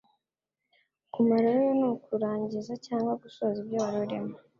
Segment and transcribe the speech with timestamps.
[1.13, 4.33] Kumarayo n' ukurangiza cyangwa gusoza ibyo warurimo